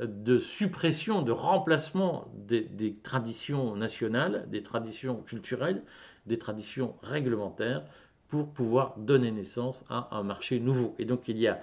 de 0.00 0.38
suppression, 0.38 1.22
de 1.22 1.32
remplacement 1.32 2.30
des, 2.34 2.96
traditions 3.02 3.74
nationales, 3.76 4.46
des 4.50 4.62
traditions 4.62 5.22
culturelles, 5.22 5.82
des 6.26 6.38
traditions 6.38 6.96
réglementaires 7.02 7.84
pour 8.28 8.52
pouvoir 8.52 8.94
donner 8.98 9.30
naissance 9.30 9.84
à 9.88 10.08
un 10.16 10.22
marché 10.22 10.60
nouveau. 10.60 10.94
Et 10.98 11.04
donc 11.04 11.28
il 11.28 11.38
y 11.38 11.48
a 11.48 11.60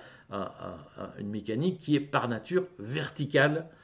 une 1.19 1.29
mécanique 1.29 1.79
qui 1.79 1.95
est 1.95 1.99
par 1.99 2.27
nature 2.27 2.65
verticale 2.79 3.67
euh, 3.67 3.82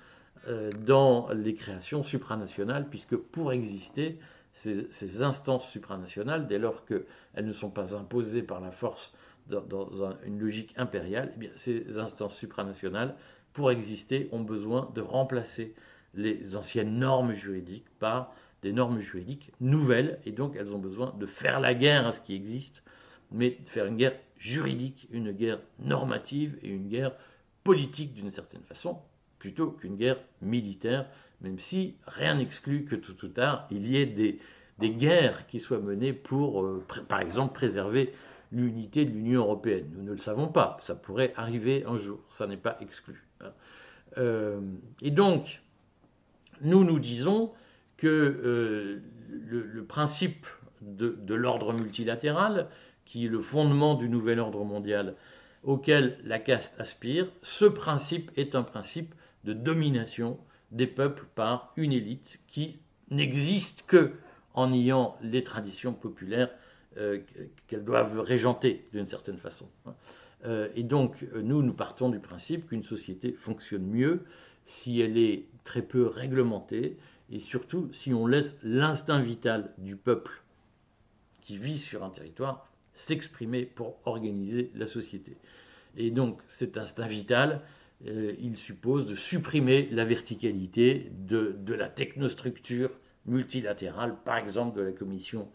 dans 0.86 1.30
les 1.34 1.54
créations 1.54 2.02
supranationales, 2.02 2.90
puisque 2.90 3.16
pour 3.16 3.52
exister, 3.52 4.20
ces, 4.54 5.22
instances 5.22 5.70
supranationales, 5.70 6.48
dès 6.48 6.60
lors 6.60 6.86
qu'elles 6.86 7.06
ne 7.42 7.54
sont 7.54 7.70
pas 7.70 7.96
imposées 7.96 8.44
par 8.44 8.60
la 8.60 8.72
force 8.72 9.14
dans, 9.48 9.90
une 10.26 10.40
logique 10.40 10.74
impériale, 10.78 11.34
eh 11.42 11.50
ces 11.56 11.98
instances 11.98 12.36
supranationales 12.36 13.16
pour 13.54 13.72
exister, 13.72 14.30
ont 14.32 14.42
besoin 14.42 14.92
de 14.94 15.02
remplacer 15.02 15.74
les 16.14 16.56
anciennes 16.56 17.00
normes 17.00 17.34
juridiques 17.34 17.90
par 18.00 18.34
des 18.62 18.74
normes 18.74 19.00
juridiques 19.00 19.52
nouvelles, 19.60 20.20
et 20.26 20.32
donc 20.32 20.56
elles 20.56 20.74
ont 20.74 20.80
besoin 20.80 21.16
de 21.18 21.26
faire 21.26 21.60
la 21.60 21.74
guerre 21.74 22.08
à 22.08 22.12
ce 22.12 22.22
qui 22.22 22.36
existe, 22.36 22.84
mais 23.32 23.58
de 23.64 23.70
faire 23.70 23.86
une 23.86 23.98
guerre 23.98 24.20
juridique, 24.38 25.08
une 25.12 25.32
guerre 25.32 25.60
normative 25.80 26.58
et 26.62 26.70
une 26.70 26.88
guerre 26.88 27.14
politique 27.64 28.14
d'une 28.14 28.30
certaine 28.30 28.64
façon, 28.64 29.00
plutôt 29.40 29.72
qu'une 29.72 29.96
guerre 29.96 30.20
militaire, 30.42 31.08
même 31.42 31.60
si 31.60 31.96
rien 32.06 32.36
n'exclut 32.36 32.86
que 32.86 32.96
tout 32.96 33.26
ou 33.26 33.30
tard 33.30 33.68
il 33.72 33.88
y 33.88 33.98
ait 33.98 34.06
des, 34.06 34.40
des 34.80 34.92
guerres 34.92 35.48
qui 35.48 35.60
soient 35.60 35.80
menées 35.80 36.14
pour, 36.14 36.64
euh, 36.64 36.84
par 37.08 37.22
exemple, 37.22 37.54
préserver 37.54 38.12
l'unité 38.52 39.06
de 39.06 39.12
l'Union 39.12 39.42
européenne. 39.42 39.90
Nous 39.96 40.04
ne 40.04 40.12
le 40.12 40.18
savons 40.18 40.48
pas, 40.48 40.78
ça 40.82 40.96
pourrait 40.96 41.34
arriver 41.36 41.86
un 41.86 41.98
jour, 41.98 42.20
ça 42.30 42.48
n'est 42.48 42.58
pas 42.58 42.78
exclu. 42.82 43.28
Euh, 44.18 44.60
et 45.02 45.12
donc, 45.12 45.62
nous 46.62 46.84
nous 46.84 47.00
disons 47.00 47.52
que 47.98 48.08
euh, 48.08 49.02
le, 49.30 49.84
principe 49.84 50.48
de, 50.82 51.34
l'ordre 51.34 51.74
multilatéral, 51.74 52.68
qui 53.06 53.26
est 53.26 53.30
le 53.30 53.40
fondement 53.40 53.96
du 53.96 54.10
nouvel 54.10 54.40
ordre 54.40 54.64
mondial 54.64 55.16
auquel 55.64 56.18
la 56.24 56.40
caste 56.40 56.80
aspire, 56.80 57.28
ce 57.44 57.66
principe 57.66 58.32
est 58.38 58.56
un 58.56 58.64
principe 58.64 59.14
de 59.44 59.54
domination 59.54 60.38
des 60.72 60.88
peuples 60.88 61.26
par 61.36 61.74
une 61.78 61.94
élite 61.94 62.40
qui 62.48 62.80
n'existe 63.10 63.84
que 63.88 64.14
en 64.54 64.74
ayant 64.74 65.18
les 65.22 65.44
traditions 65.44 65.94
populaires 65.94 66.50
euh, 66.98 67.20
qu'elles 67.68 67.86
doivent 67.86 68.20
régenter 68.20 68.88
d'une 68.92 69.08
certaine 69.08 69.38
façon. 69.38 69.68
Euh, 70.46 70.70
et 70.76 70.84
donc, 70.84 71.26
nous, 71.36 71.62
nous 71.62 71.74
partons 71.74 72.10
du 72.10 72.20
principe 72.20 72.68
qu'une 72.68 72.84
société 72.84 73.32
fonctionne 73.32 73.86
mieux 73.86 74.24
si 74.66 75.02
elle 75.02 75.18
est 75.18 75.46
très 75.64 75.82
peu 75.82 76.08
réglementée 76.08 76.98
et 77.32 77.40
surtout 77.40 77.90
si 77.92 78.14
on 78.14 78.28
laisse 78.28 78.58
l'instinct 78.64 79.22
vital 79.22 79.72
du 79.78 79.96
peuple 79.96 80.44
qui 81.42 81.58
vit 81.58 81.78
sur 81.78 82.04
un 82.04 82.10
territoire 82.10 82.70
s'exprimer 82.94 83.66
pour 83.66 83.98
organiser 84.06 84.72
la 84.76 84.88
société. 84.88 85.38
Et 85.96 86.12
donc, 86.12 86.42
cet 86.48 86.78
instinct 86.78 87.08
vital, 87.08 87.62
euh, 88.08 88.34
il 88.40 88.58
suppose 88.58 89.06
de 89.06 89.16
supprimer 89.16 89.90
la 89.92 90.06
verticalité 90.06 91.12
de, 91.12 91.56
la 91.68 91.90
technostructure 91.90 92.92
multilatérale, 93.26 94.16
par 94.24 94.38
exemple 94.38 94.78
de 94.78 94.84
la 94.84 94.92
Commission 94.92 95.50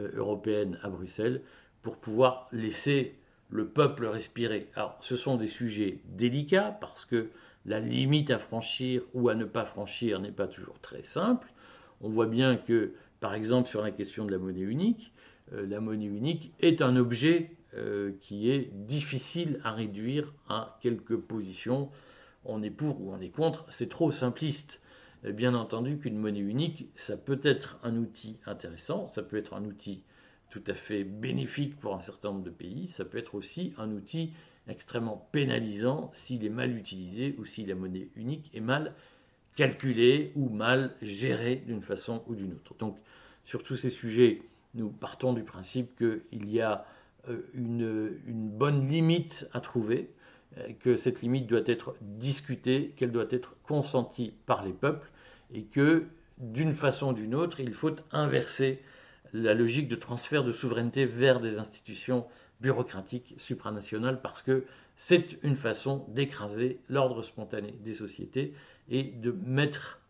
euh, 0.00 0.10
européenne 0.14 0.78
à 0.82 0.90
Bruxelles, 0.90 1.42
pour 1.82 1.98
pouvoir 1.98 2.48
laisser 2.52 3.14
le 3.48 3.68
peuple 3.68 4.06
respirer. 4.06 4.68
Alors, 4.74 4.96
ce 5.00 5.16
sont 5.16 5.36
des 5.36 5.46
sujets 5.46 6.00
délicats 6.06 6.76
parce 6.80 7.04
que 7.04 7.30
la 7.66 7.78
limite 7.78 8.30
à 8.30 8.38
franchir 8.38 9.02
ou 9.14 9.28
à 9.28 9.34
ne 9.34 9.44
pas 9.44 9.64
franchir 9.64 10.20
n'est 10.20 10.32
pas 10.32 10.48
toujours 10.48 10.80
très 10.80 11.04
simple. 11.04 11.52
On 12.00 12.08
voit 12.08 12.26
bien 12.26 12.56
que, 12.56 12.94
par 13.20 13.34
exemple, 13.34 13.68
sur 13.68 13.82
la 13.82 13.90
question 13.90 14.24
de 14.24 14.32
la 14.32 14.38
monnaie 14.38 14.60
unique, 14.60 15.12
euh, 15.52 15.66
la 15.66 15.80
monnaie 15.80 16.06
unique 16.06 16.52
est 16.60 16.82
un 16.82 16.96
objet 16.96 17.52
euh, 17.76 18.12
qui 18.20 18.50
est 18.50 18.70
difficile 18.72 19.60
à 19.64 19.72
réduire 19.72 20.32
à 20.48 20.78
quelques 20.80 21.16
positions. 21.16 21.90
On 22.44 22.62
est 22.62 22.70
pour 22.70 23.00
ou 23.00 23.12
on 23.12 23.20
est 23.20 23.30
contre, 23.30 23.64
c'est 23.68 23.88
trop 23.88 24.10
simpliste. 24.10 24.80
Bien 25.24 25.54
entendu 25.54 25.98
qu'une 25.98 26.18
monnaie 26.18 26.40
unique, 26.40 26.88
ça 26.94 27.16
peut 27.16 27.40
être 27.42 27.78
un 27.82 27.96
outil 27.96 28.36
intéressant, 28.44 29.06
ça 29.06 29.22
peut 29.22 29.38
être 29.38 29.54
un 29.54 29.64
outil 29.64 30.02
tout 30.50 30.62
à 30.66 30.74
fait 30.74 31.02
bénéfique 31.02 31.80
pour 31.80 31.94
un 31.94 32.00
certain 32.00 32.28
nombre 32.28 32.44
de 32.44 32.50
pays, 32.50 32.88
ça 32.88 33.04
peut 33.04 33.18
être 33.18 33.34
aussi 33.34 33.72
un 33.78 33.90
outil 33.90 34.32
extrêmement 34.68 35.28
pénalisant 35.32 36.10
s'il 36.12 36.44
est 36.44 36.50
mal 36.50 36.76
utilisé 36.76 37.34
ou 37.38 37.44
si 37.44 37.64
la 37.64 37.74
monnaie 37.74 38.08
unique 38.16 38.50
est 38.54 38.60
mal 38.60 38.94
calculée 39.56 40.32
ou 40.36 40.48
mal 40.48 40.94
gérée 41.02 41.56
d'une 41.66 41.82
façon 41.82 42.22
ou 42.26 42.34
d'une 42.34 42.52
autre. 42.52 42.74
Donc 42.78 42.98
sur 43.44 43.62
tous 43.62 43.76
ces 43.76 43.90
sujets, 43.90 44.42
nous 44.74 44.90
partons 44.90 45.32
du 45.32 45.42
principe 45.42 45.96
qu'il 45.96 46.50
y 46.50 46.60
a 46.60 46.86
une, 47.54 48.18
une, 48.26 48.48
bonne 48.48 48.88
limite 48.88 49.48
à 49.52 49.60
trouver, 49.60 50.10
euh, 50.58 50.68
que 50.80 50.96
cette 50.96 51.22
limite 51.22 51.46
doit 51.46 51.62
être 51.66 51.96
discutée, 52.00 52.94
qu'elle 52.96 53.12
doit 53.12 53.26
être 53.30 53.56
consentie 53.62 54.34
par 54.46 54.64
les 54.64 54.72
peuples 54.72 55.10
et 55.52 55.64
que 55.64 56.04
d'une 56.38 56.72
façon 56.72 57.10
ou 57.10 57.12
d'une 57.12 57.34
autre, 57.34 57.60
il 57.60 57.72
faut 57.72 57.94
inverser 58.12 58.82
la 59.32 59.54
logique 59.54 59.88
de 59.88 59.96
transfert 59.96 60.44
de 60.44 60.52
souveraineté 60.52 61.06
vers 61.06 61.40
des 61.40 61.58
institutions 61.58 62.26
bureaucratiques 62.60 63.34
supranationales 63.36 64.20
parce 64.20 64.42
que 64.42 64.64
c'est 64.96 65.38
une 65.42 65.56
façon 65.56 66.06
d'écraser 66.08 66.80
l'ordre 66.88 67.22
spontané 67.22 67.72
des 67.82 67.94
sociétés 67.94 68.54
et 68.88 69.02
de 69.02 69.32
mettre 69.44 70.00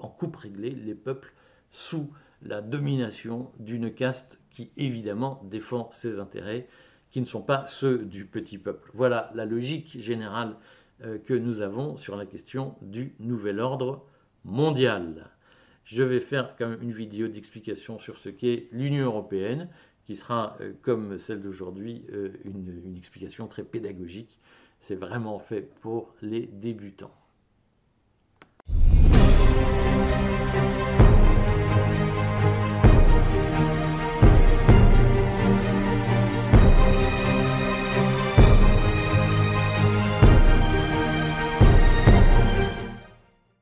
en 0.00 0.08
coupe 0.08 0.36
réglée 0.36 0.70
les 0.70 0.94
peuples 0.94 1.32
sous 1.70 2.10
la 2.42 2.60
domination 2.60 3.50
d'une 3.58 3.92
caste 3.92 4.38
qui 4.56 4.70
évidemment 4.76 5.40
défend 5.44 5.90
ses 5.92 6.18
intérêts 6.18 6.66
qui 7.10 7.20
ne 7.20 7.26
sont 7.26 7.42
pas 7.42 7.66
ceux 7.66 7.98
du 7.98 8.24
petit 8.24 8.58
peuple. 8.58 8.90
Voilà 8.94 9.30
la 9.34 9.44
logique 9.44 10.00
générale 10.00 10.56
euh, 11.04 11.18
que 11.18 11.34
nous 11.34 11.60
avons 11.60 11.96
sur 11.96 12.16
la 12.16 12.26
question 12.26 12.74
du 12.82 13.14
nouvel 13.20 13.60
ordre 13.60 14.04
mondial 14.44 15.30
je 15.86 16.02
vais 16.02 16.20
faire 16.20 16.56
quand 16.56 16.68
même 16.68 16.82
une 16.82 16.92
vidéo 16.92 17.28
d'explication 17.28 17.98
sur 17.98 18.18
ce 18.18 18.28
qu'est 18.28 18.66
l'Union 18.72 19.06
européenne, 19.06 19.68
qui 20.04 20.16
sera, 20.16 20.56
euh, 20.60 20.72
comme 20.82 21.18
celle 21.18 21.40
d'aujourd'hui, 21.40 22.04
euh, 22.12 22.30
une 22.44 22.96
explication 22.96 23.46
très 23.46 23.62
pédagogique. 23.62 24.38
C'est 24.80 24.96
vraiment 24.96 25.38
fait 25.38 25.62
pour 25.80 26.14
les 26.20 26.46
débutants. 26.46 27.14